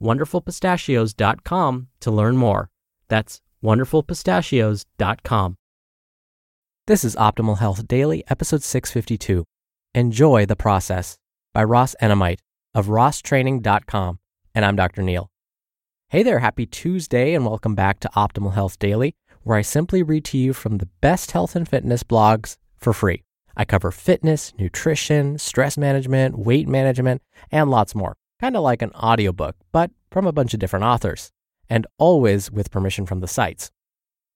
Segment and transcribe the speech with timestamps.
[0.00, 2.70] wonderfulpistachios.com to learn more.
[3.08, 5.56] That's wonderfulpistachios.com.
[6.86, 9.44] This is Optimal Health Daily, episode 652.
[9.94, 11.16] Enjoy the Process
[11.54, 12.40] by Ross Enamait
[12.74, 14.18] of rosstraining.com.
[14.54, 15.02] And I'm Dr.
[15.02, 15.30] Neal.
[16.08, 20.24] Hey there, happy Tuesday, and welcome back to Optimal Health Daily, where I simply read
[20.26, 23.24] to you from the best health and fitness blogs for free.
[23.56, 28.92] I cover fitness, nutrition, stress management, weight management, and lots more kind of like an
[28.92, 31.32] audiobook, but from a bunch of different authors,
[31.70, 33.70] and always with permission from the sites.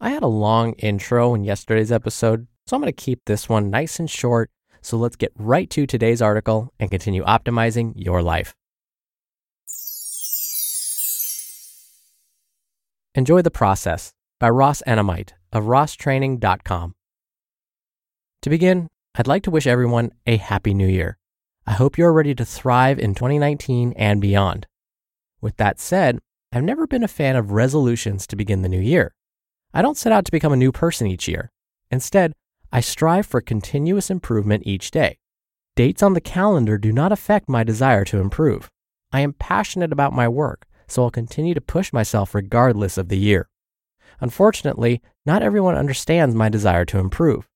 [0.00, 3.70] I had a long intro in yesterday's episode, so I'm going to keep this one
[3.70, 4.50] nice and short.
[4.80, 8.56] So let's get right to today's article and continue optimizing your life.
[13.14, 16.96] Enjoy the Process by Ross Enamait of rosstraining.com.
[18.42, 21.18] To begin, I'd like to wish everyone a happy new year.
[21.64, 24.66] I hope you're ready to thrive in 2019 and beyond.
[25.40, 26.18] With that said,
[26.50, 29.14] I've never been a fan of resolutions to begin the new year.
[29.72, 31.52] I don't set out to become a new person each year.
[31.88, 32.32] Instead,
[32.72, 35.18] I strive for continuous improvement each day.
[35.76, 38.68] Dates on the calendar do not affect my desire to improve.
[39.12, 43.18] I am passionate about my work, so I'll continue to push myself regardless of the
[43.18, 43.48] year.
[44.20, 47.48] Unfortunately, not everyone understands my desire to improve.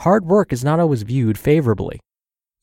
[0.00, 2.00] Hard work is not always viewed favorably.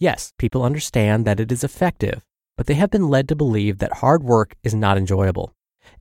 [0.00, 2.24] Yes, people understand that it is effective,
[2.56, 5.52] but they have been led to believe that hard work is not enjoyable.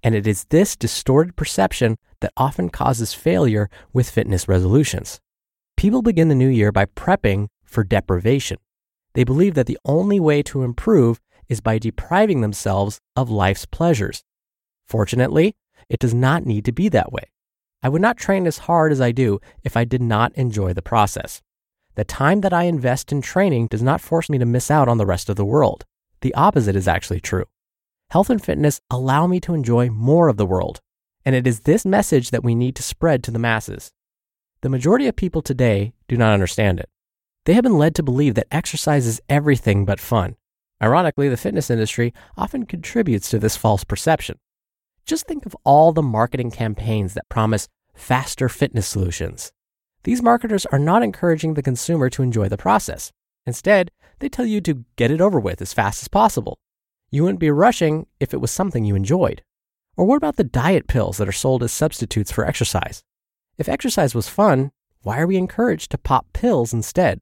[0.03, 5.19] And it is this distorted perception that often causes failure with fitness resolutions.
[5.75, 8.57] People begin the new year by prepping for deprivation.
[9.13, 11.19] They believe that the only way to improve
[11.49, 14.23] is by depriving themselves of life's pleasures.
[14.87, 15.55] Fortunately,
[15.89, 17.23] it does not need to be that way.
[17.81, 20.81] I would not train as hard as I do if I did not enjoy the
[20.81, 21.41] process.
[21.97, 24.99] The time that I invest in training does not force me to miss out on
[24.99, 25.83] the rest of the world.
[26.21, 27.45] The opposite is actually true.
[28.11, 30.79] Health and fitness allow me to enjoy more of the world,
[31.25, 33.91] and it is this message that we need to spread to the masses.
[34.61, 36.87] The majority of people today do not understand it.
[37.45, 40.35] They have been led to believe that exercise is everything but fun.
[40.79, 44.37] Ironically, the fitness industry often contributes to this false perception.
[45.07, 49.51] Just think of all the marketing campaigns that promise faster fitness solutions,
[50.07, 53.11] these marketers are not encouraging the consumer to enjoy the process.
[53.45, 56.59] Instead, they tell you to get it over with as fast as possible.
[57.11, 59.43] You wouldn't be rushing if it was something you enjoyed.
[59.97, 63.03] Or what about the diet pills that are sold as substitutes for exercise?
[63.57, 67.19] If exercise was fun, why are we encouraged to pop pills instead?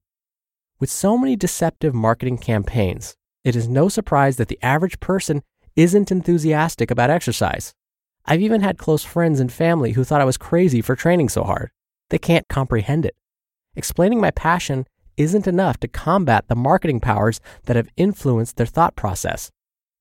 [0.79, 5.41] With so many deceptive marketing campaigns, it is no surprise that the average person
[5.75, 7.73] isn't enthusiastic about exercise.
[8.25, 11.43] I've even had close friends and family who thought I was crazy for training so
[11.45, 11.71] hard.
[12.09, 13.15] They can't comprehend it.
[13.75, 14.85] Explaining my passion
[15.17, 19.51] isn't enough to combat the marketing powers that have influenced their thought process.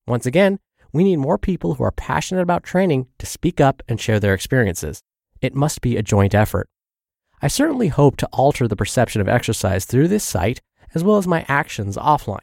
[0.06, 0.59] Once again,
[0.92, 4.34] we need more people who are passionate about training to speak up and share their
[4.34, 5.03] experiences.
[5.41, 6.69] It must be a joint effort.
[7.42, 10.60] I certainly hope to alter the perception of exercise through this site
[10.94, 12.38] as well as my actions offline.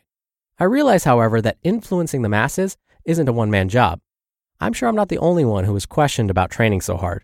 [0.60, 4.00] I realize, however, that influencing the masses isn't a one man job.
[4.60, 7.24] I'm sure I'm not the only one who is questioned about training so hard.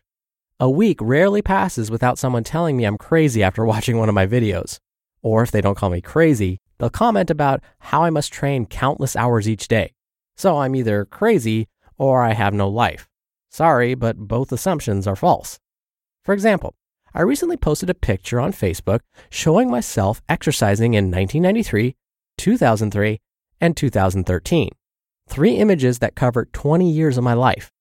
[0.59, 4.25] A week rarely passes without someone telling me I'm crazy after watching one of my
[4.25, 4.79] videos.
[5.21, 9.15] Or if they don't call me crazy, they'll comment about how I must train countless
[9.15, 9.93] hours each day.
[10.35, 11.67] So I'm either crazy
[11.99, 13.07] or I have no life.
[13.51, 15.59] Sorry, but both assumptions are false.
[16.23, 16.73] For example,
[17.13, 21.95] I recently posted a picture on Facebook showing myself exercising in 1993,
[22.39, 23.21] 2003,
[23.61, 24.69] and 2013.
[25.29, 27.71] Three images that cover 20 years of my life.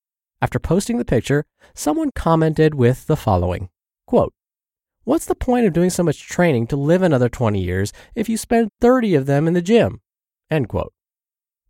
[0.43, 3.71] After posting the picture, someone commented with the following
[4.07, 4.35] quote,
[5.05, 8.37] What's the point of doing so much training to live another 20 years if you
[8.37, 10.01] spend 30 of them in the gym?
[10.51, 10.93] End quote.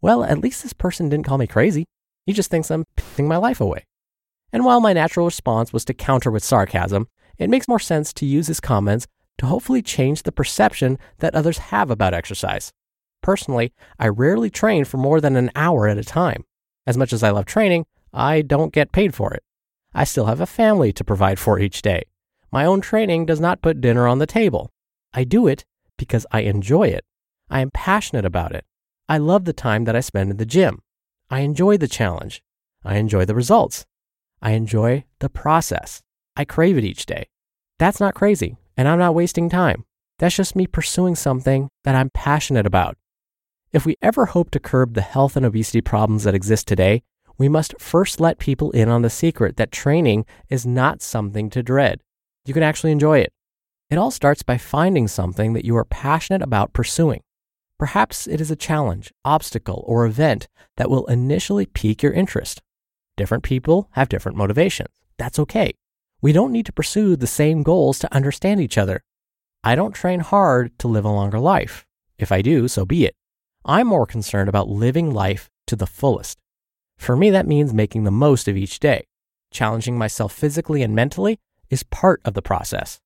[0.01, 1.87] Well, at least this person didn't call me crazy.
[2.25, 3.85] He just thinks I'm pissing my life away.
[4.53, 7.09] And while my natural response was to counter with sarcasm,
[7.39, 9.07] it makes more sense to use his comments
[9.39, 12.73] to hopefully change the perception that others have about exercise.
[13.23, 16.45] Personally, I rarely train for more than an hour at a time.
[16.87, 17.85] As much as I love training,
[18.17, 19.43] I don't get paid for it.
[19.95, 22.05] I still have a family to provide for each day.
[22.51, 24.73] My own training does not put dinner on the table.
[25.13, 25.67] I do it
[25.99, 27.05] because I enjoy it.
[27.51, 28.65] I am passionate about it.
[29.07, 30.81] I love the time that I spend in the gym.
[31.31, 32.43] I enjoy the challenge.
[32.85, 33.85] I enjoy the results.
[34.41, 36.03] I enjoy the process.
[36.37, 37.29] I crave it each day.
[37.79, 39.85] That's not crazy, and I'm not wasting time.
[40.19, 42.97] That's just me pursuing something that I'm passionate about.
[43.73, 47.03] If we ever hope to curb the health and obesity problems that exist today,
[47.39, 51.63] we must first let people in on the secret that training is not something to
[51.63, 52.01] dread.
[52.45, 53.33] You can actually enjoy it.
[53.91, 57.23] It all starts by finding something that you are passionate about pursuing.
[57.79, 62.63] Perhaps it is a challenge, obstacle, or event that will initially pique your interest.
[63.17, 64.89] Different people have different motivations.
[65.19, 65.75] That's okay.
[66.23, 69.03] We don't need to pursue the same goals to understand each other.
[69.63, 71.85] I don't train hard to live a longer life.
[72.19, 73.15] If I do, so be it.
[73.65, 76.39] I'm more concerned about living life to the fullest.
[76.99, 79.07] For me, that means making the most of each day.
[79.51, 81.39] Challenging myself physically and mentally
[81.71, 83.01] is part of the process.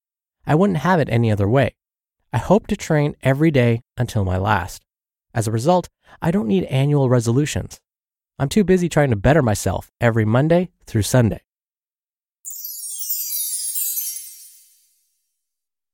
[0.47, 1.75] I wouldn't have it any other way.
[2.33, 4.85] I hope to train every day until my last.
[5.35, 5.89] As a result,
[6.23, 7.81] I don't need annual resolutions.
[8.39, 11.43] I'm too busy trying to better myself every Monday through Sunday.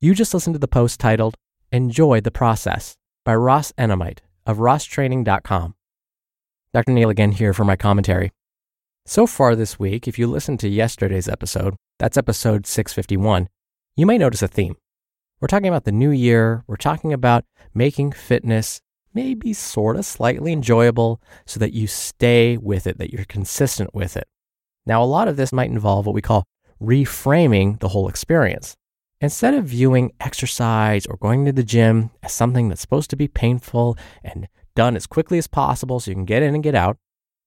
[0.00, 1.36] You just listened to the post titled
[1.72, 5.75] Enjoy the Process by Ross Enamait of rosstraining.com.
[6.76, 6.92] Dr.
[6.92, 8.32] Neal again here for my commentary.
[9.06, 13.48] So far this week, if you listen to yesterday's episode, that's episode 651,
[13.96, 14.76] you may notice a theme.
[15.40, 16.64] We're talking about the new year.
[16.66, 18.82] We're talking about making fitness
[19.14, 24.14] maybe sort of slightly enjoyable so that you stay with it, that you're consistent with
[24.14, 24.28] it.
[24.84, 26.44] Now, a lot of this might involve what we call
[26.78, 28.76] reframing the whole experience.
[29.22, 33.28] Instead of viewing exercise or going to the gym as something that's supposed to be
[33.28, 34.46] painful and
[34.76, 36.98] done as quickly as possible so you can get in and get out,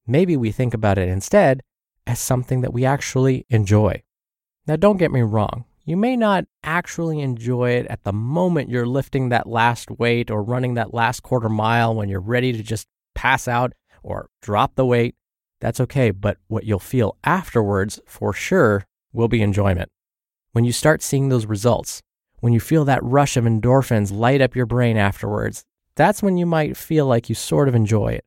[0.05, 1.61] maybe we think about it instead
[2.05, 4.03] as something that we actually enjoy.
[4.67, 5.63] Now, don't get me wrong.
[5.85, 10.43] You may not actually enjoy it at the moment you're lifting that last weight or
[10.43, 13.73] running that last quarter mile when you're ready to just pass out
[14.03, 15.15] or drop the weight.
[15.61, 16.11] That's okay.
[16.11, 19.89] But what you'll feel afterwards for sure will be enjoyment.
[20.51, 22.01] When you start seeing those results,
[22.39, 25.65] when you feel that rush of endorphins light up your brain afterwards,
[25.99, 28.23] that's when you might feel like you sort of enjoy it.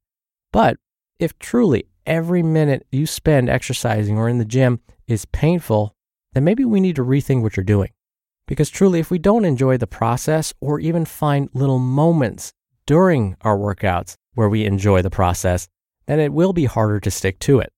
[0.52, 0.76] But
[1.18, 5.94] if truly every minute you spend exercising or in the gym is painful,
[6.34, 7.88] then maybe we need to rethink what you're doing.
[8.46, 12.52] Because truly, if we don't enjoy the process or even find little moments
[12.84, 15.66] during our workouts where we enjoy the process,
[16.06, 17.72] then it will be harder to stick to it.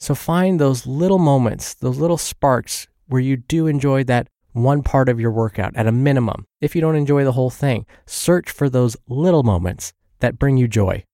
[0.00, 5.08] So find those little moments, those little sparks where you do enjoy that one part
[5.08, 6.46] of your workout at a minimum.
[6.60, 10.66] If you don't enjoy the whole thing, search for those little moments that bring you
[10.66, 11.04] joy.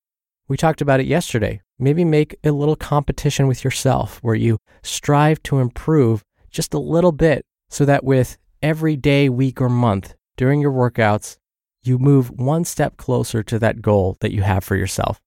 [0.48, 1.60] We talked about it yesterday.
[1.78, 7.12] Maybe make a little competition with yourself where you strive to improve just a little
[7.12, 11.36] bit so that with every day, week, or month during your workouts,
[11.82, 15.20] you move one step closer to that goal that you have for yourself.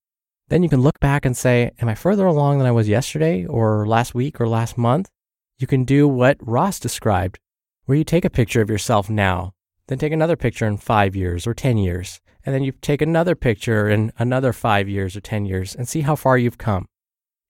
[0.47, 3.45] Then you can look back and say, Am I further along than I was yesterday,
[3.45, 5.09] or last week, or last month?
[5.57, 7.39] You can do what Ross described,
[7.85, 9.53] where you take a picture of yourself now,
[9.87, 13.35] then take another picture in five years or 10 years, and then you take another
[13.35, 16.87] picture in another five years or 10 years and see how far you've come.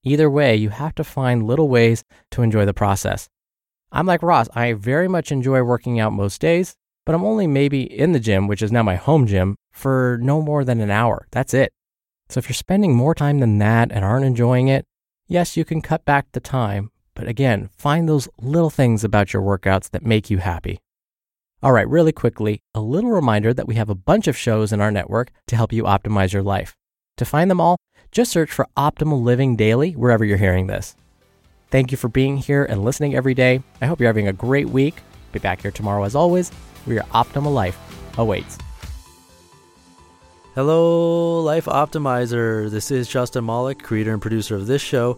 [0.03, 3.27] Either way, you have to find little ways to enjoy the process.
[3.91, 6.75] I'm like Ross, I very much enjoy working out most days,
[7.05, 10.41] but I'm only maybe in the gym, which is now my home gym, for no
[10.41, 11.27] more than an hour.
[11.31, 11.71] That's it.
[12.29, 14.85] So if you're spending more time than that and aren't enjoying it,
[15.27, 16.91] yes, you can cut back the time.
[17.15, 20.79] But again, find those little things about your workouts that make you happy.
[21.63, 24.81] All right, really quickly, a little reminder that we have a bunch of shows in
[24.81, 26.75] our network to help you optimize your life.
[27.17, 27.77] To find them all,
[28.11, 30.95] just search for Optimal Living Daily wherever you're hearing this.
[31.71, 33.63] Thank you for being here and listening every day.
[33.81, 34.95] I hope you're having a great week.
[35.31, 36.49] Be back here tomorrow as always,
[36.83, 37.77] where your optimal life
[38.17, 38.57] awaits.
[40.53, 42.69] Hello, Life Optimizer.
[42.69, 45.17] This is Justin Malik, creator and producer of this show